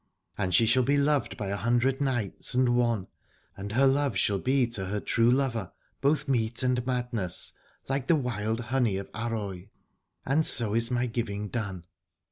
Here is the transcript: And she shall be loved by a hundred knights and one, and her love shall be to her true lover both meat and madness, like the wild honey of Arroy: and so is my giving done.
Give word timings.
And 0.35 0.51
she 0.55 0.65
shall 0.65 0.81
be 0.81 0.97
loved 0.97 1.37
by 1.37 1.49
a 1.49 1.55
hundred 1.55 2.01
knights 2.01 2.55
and 2.55 2.69
one, 2.69 3.05
and 3.55 3.73
her 3.73 3.85
love 3.85 4.17
shall 4.17 4.39
be 4.39 4.65
to 4.69 4.85
her 4.87 4.99
true 4.99 5.29
lover 5.29 5.73
both 6.01 6.27
meat 6.27 6.63
and 6.63 6.83
madness, 6.87 7.53
like 7.87 8.07
the 8.07 8.15
wild 8.15 8.61
honey 8.61 8.97
of 8.97 9.11
Arroy: 9.11 9.69
and 10.25 10.43
so 10.43 10.73
is 10.73 10.89
my 10.89 11.05
giving 11.05 11.49
done. 11.49 11.85